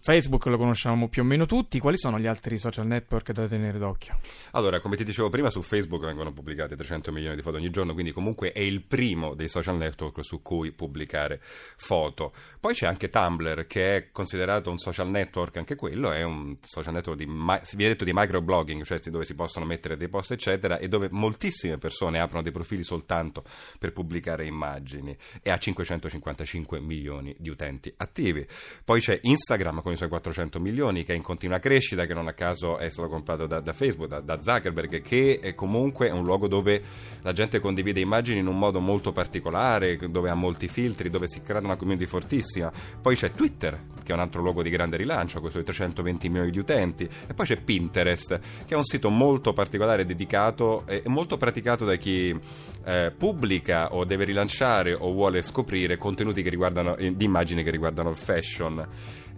Facebook 0.00 0.46
lo 0.46 0.56
conosciamo 0.56 1.08
più 1.08 1.22
o 1.22 1.24
meno 1.24 1.44
tutti, 1.44 1.78
quali 1.78 1.98
sono 1.98 2.18
gli 2.18 2.26
altri 2.26 2.56
social 2.56 2.86
network 2.86 3.32
da 3.32 3.46
tenere 3.46 3.78
d'occhio? 3.78 4.18
Allora, 4.52 4.80
come 4.80 4.96
ti 4.96 5.04
dicevo 5.04 5.28
prima, 5.28 5.50
su 5.50 5.60
Facebook 5.60 6.04
vengono 6.04 6.32
pubblicate 6.32 6.74
300 6.74 7.12
milioni 7.12 7.36
di 7.36 7.42
foto 7.42 7.58
ogni 7.58 7.70
giorno, 7.70 7.92
quindi 7.92 8.12
comunque 8.12 8.52
è 8.52 8.60
il 8.60 8.82
primo 8.82 9.34
dei 9.34 9.48
social 9.48 9.76
network 9.76 10.24
su 10.24 10.40
cui 10.40 10.72
pubblicare 10.72 11.40
foto. 11.76 12.32
Poi 12.60 12.74
c'è 12.74 12.86
anche 12.86 13.10
Tumblr 13.10 13.66
che 13.66 13.96
è 13.96 14.10
considerato 14.10 14.70
un 14.70 14.78
social 14.78 15.08
network, 15.08 15.56
anche 15.56 15.74
quello 15.74 16.12
è 16.12 16.22
un 16.22 16.56
social 16.60 16.92
network 16.92 17.18
di, 17.18 17.26
si 17.62 17.76
viene 17.76 17.92
detto 17.92 18.04
di 18.04 18.12
microblogging, 18.14 18.82
cioè 18.84 18.98
dove 19.06 19.24
si 19.24 19.34
possono 19.34 19.64
mettere 19.64 19.96
dei 19.96 20.08
post 20.08 20.32
eccetera 20.32 20.78
e 20.78 20.88
dove 20.88 21.08
moltissime 21.10 21.78
persone 21.78 22.18
aprono 22.18 22.42
dei 22.42 22.52
profili 22.52 22.82
soltanto 22.82 23.44
per 23.78 23.92
pubblicare 23.92 24.46
immagini 24.46 25.16
e 25.42 25.50
ha 25.50 25.58
555 25.58 26.80
milioni 26.80 27.34
di 27.38 27.48
utenti 27.48 27.92
attivi. 27.96 28.46
Poi 28.84 29.00
c'è 29.00 29.18
Instagram 29.22 29.82
con 29.82 29.92
i 29.92 29.96
suoi 29.96 30.08
400 30.08 30.60
milioni 30.60 31.04
che 31.04 31.12
è 31.12 31.16
in 31.16 31.22
continua 31.22 31.58
crescita, 31.58 32.06
che 32.06 32.14
non 32.14 32.28
a 32.28 32.32
caso 32.32 32.78
è 32.78 32.90
stato 32.90 33.08
comprato 33.08 33.46
da, 33.46 33.60
da 33.60 33.72
Facebook, 33.72 34.08
da, 34.08 34.20
da 34.20 34.40
Zuckerberg, 34.40 35.02
che 35.02 35.38
è 35.40 35.54
comunque 35.54 36.10
un 36.10 36.24
luogo 36.24 36.48
dove 36.48 36.82
la 37.22 37.32
gente 37.32 37.60
condivide 37.60 38.00
immagini 38.00 38.40
in 38.40 38.46
un 38.46 38.58
modo 38.58 38.80
molto 38.80 39.12
particolare, 39.12 39.96
dove 39.96 40.30
ha 40.30 40.34
molti 40.34 40.68
filtri, 40.68 41.10
dove 41.10 41.28
si 41.28 41.42
crea 41.42 41.55
creato 41.56 41.66
una 41.66 41.76
community 41.76 42.06
fortissima. 42.06 42.70
Poi 43.00 43.16
c'è 43.16 43.32
Twitter, 43.32 43.80
che 44.02 44.12
è 44.12 44.14
un 44.14 44.20
altro 44.20 44.42
luogo 44.42 44.62
di 44.62 44.70
grande 44.70 44.96
rilancio, 44.96 45.40
con 45.40 45.48
i 45.48 45.50
suoi 45.50 45.64
320 45.64 46.28
milioni 46.28 46.50
di 46.50 46.58
utenti. 46.58 47.08
E 47.26 47.34
poi 47.34 47.46
c'è 47.46 47.60
Pinterest, 47.60 48.38
che 48.64 48.74
è 48.74 48.76
un 48.76 48.84
sito 48.84 49.10
molto 49.10 49.52
particolare, 49.52 50.04
dedicato 50.04 50.86
e 50.86 51.02
molto 51.06 51.36
praticato 51.36 51.84
da 51.84 51.96
chi 51.96 52.38
eh, 52.84 53.12
pubblica 53.16 53.94
o 53.94 54.04
deve 54.04 54.24
rilanciare 54.24 54.94
o 54.94 55.12
vuole 55.12 55.42
scoprire 55.42 55.96
contenuti 55.96 56.42
che 56.42 56.50
riguardano, 56.50 56.96
eh, 56.96 57.14
di 57.16 57.24
immagini 57.24 57.62
che 57.62 57.70
riguardano 57.70 58.10
il 58.10 58.16
fashion. 58.16 58.86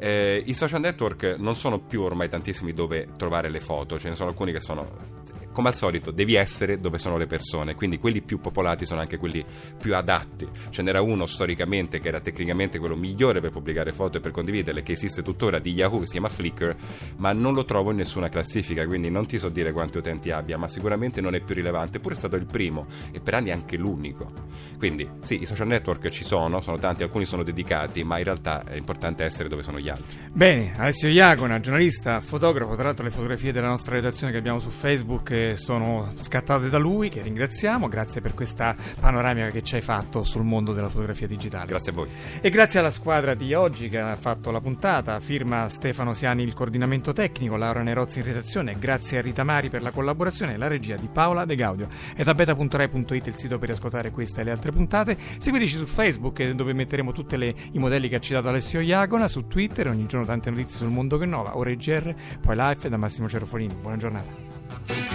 Eh, 0.00 0.42
I 0.46 0.54
social 0.54 0.80
network 0.80 1.36
non 1.38 1.56
sono 1.56 1.80
più 1.80 2.02
ormai 2.02 2.28
tantissimi 2.28 2.72
dove 2.72 3.08
trovare 3.16 3.48
le 3.48 3.60
foto, 3.60 3.98
ce 3.98 4.08
ne 4.08 4.14
sono 4.14 4.28
alcuni 4.28 4.52
che 4.52 4.60
sono 4.60 5.26
come 5.58 5.70
al 5.70 5.74
solito 5.74 6.12
devi 6.12 6.36
essere 6.36 6.78
dove 6.78 6.98
sono 6.98 7.16
le 7.16 7.26
persone, 7.26 7.74
quindi 7.74 7.98
quelli 7.98 8.22
più 8.22 8.38
popolati 8.38 8.86
sono 8.86 9.00
anche 9.00 9.16
quelli 9.16 9.44
più 9.76 9.96
adatti. 9.96 10.46
Ce 10.70 10.82
n'era 10.82 11.00
uno 11.00 11.26
storicamente 11.26 11.98
che 11.98 12.06
era 12.06 12.20
tecnicamente 12.20 12.78
quello 12.78 12.94
migliore 12.94 13.40
per 13.40 13.50
pubblicare 13.50 13.90
foto 13.90 14.18
e 14.18 14.20
per 14.20 14.30
condividerle, 14.30 14.82
che 14.82 14.92
esiste 14.92 15.20
tuttora 15.20 15.58
di 15.58 15.72
Yahoo, 15.72 15.98
che 15.98 16.06
si 16.06 16.12
chiama 16.12 16.28
Flickr, 16.28 16.76
ma 17.16 17.32
non 17.32 17.54
lo 17.54 17.64
trovo 17.64 17.90
in 17.90 17.96
nessuna 17.96 18.28
classifica, 18.28 18.86
quindi 18.86 19.10
non 19.10 19.26
ti 19.26 19.36
so 19.36 19.48
dire 19.48 19.72
quanti 19.72 19.98
utenti 19.98 20.30
abbia, 20.30 20.56
ma 20.56 20.68
sicuramente 20.68 21.20
non 21.20 21.34
è 21.34 21.40
più 21.40 21.56
rilevante, 21.56 21.98
pure 21.98 22.14
è 22.14 22.16
stato 22.16 22.36
il 22.36 22.46
primo 22.46 22.86
e 23.10 23.18
per 23.18 23.34
anni 23.34 23.50
anche 23.50 23.76
l'unico. 23.76 24.30
Quindi 24.78 25.10
sì, 25.22 25.42
i 25.42 25.46
social 25.46 25.66
network 25.66 26.08
ci 26.10 26.22
sono, 26.22 26.60
sono 26.60 26.78
tanti, 26.78 27.02
alcuni 27.02 27.24
sono 27.24 27.42
dedicati, 27.42 28.04
ma 28.04 28.18
in 28.18 28.24
realtà 28.24 28.62
è 28.62 28.76
importante 28.76 29.24
essere 29.24 29.48
dove 29.48 29.64
sono 29.64 29.80
gli 29.80 29.88
altri. 29.88 30.18
Bene, 30.30 30.72
Alessio 30.76 31.08
Iagona, 31.08 31.58
giornalista, 31.58 32.20
fotografo, 32.20 32.76
tra 32.76 32.84
l'altro 32.84 33.02
le 33.02 33.10
fotografie 33.10 33.50
della 33.50 33.66
nostra 33.66 33.96
redazione 33.96 34.30
che 34.32 34.38
abbiamo 34.38 34.60
su 34.60 34.70
Facebook 34.70 35.46
sono 35.56 36.12
scattate 36.16 36.68
da 36.68 36.78
lui, 36.78 37.08
che 37.08 37.22
ringraziamo, 37.22 37.88
grazie 37.88 38.20
per 38.20 38.34
questa 38.34 38.74
panoramica 39.00 39.48
che 39.48 39.62
ci 39.62 39.76
hai 39.76 39.80
fatto 39.80 40.22
sul 40.22 40.42
mondo 40.42 40.72
della 40.72 40.88
fotografia 40.88 41.26
digitale. 41.26 41.66
Grazie 41.66 41.92
a 41.92 41.94
voi. 41.94 42.08
E 42.40 42.50
grazie 42.50 42.80
alla 42.80 42.90
squadra 42.90 43.34
di 43.34 43.54
oggi 43.54 43.88
che 43.88 43.98
ha 43.98 44.16
fatto 44.16 44.50
la 44.50 44.60
puntata, 44.60 45.18
firma 45.20 45.68
Stefano 45.68 46.12
Siani 46.12 46.42
il 46.42 46.54
coordinamento 46.54 47.12
tecnico, 47.12 47.56
Laura 47.56 47.82
Nerozzi 47.82 48.18
in 48.18 48.26
redazione, 48.26 48.76
grazie 48.78 49.18
a 49.18 49.22
Rita 49.22 49.44
Mari 49.44 49.68
per 49.68 49.82
la 49.82 49.90
collaborazione 49.90 50.54
e 50.54 50.56
la 50.56 50.68
regia 50.68 50.96
di 50.96 51.08
Paola 51.12 51.44
De 51.44 51.54
Gaudio. 51.54 51.88
E 52.14 52.24
da 52.24 52.34
beta.rai.it 52.34 53.26
il 53.26 53.36
sito 53.36 53.58
per 53.58 53.70
ascoltare 53.70 54.10
questa 54.10 54.40
e 54.40 54.44
le 54.44 54.50
altre 54.50 54.72
puntate. 54.72 55.16
Seguiteci 55.38 55.76
su 55.78 55.86
Facebook 55.86 56.42
dove 56.50 56.72
metteremo 56.72 57.12
tutti 57.12 57.34
i 57.34 57.78
modelli 57.78 58.08
che 58.08 58.16
ha 58.16 58.20
citato 58.20 58.48
Alessio 58.48 58.80
Iagona, 58.80 59.28
su 59.28 59.46
Twitter, 59.46 59.88
ogni 59.88 60.06
giorno 60.06 60.26
tante 60.26 60.50
notizie 60.50 60.78
sul 60.78 60.90
mondo 60.90 61.18
che 61.18 61.26
nova, 61.26 61.56
ora 61.56 61.70
GR, 61.74 62.14
poi 62.40 62.56
live 62.56 62.88
da 62.88 62.96
Massimo 62.96 63.28
Cerofolini. 63.28 63.74
Buona 63.74 63.96
giornata. 63.96 64.47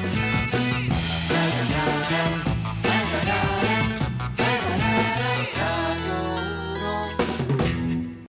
Bye. 0.03 0.32